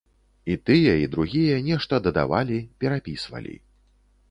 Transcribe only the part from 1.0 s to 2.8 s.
і другія, нешта дадавалі,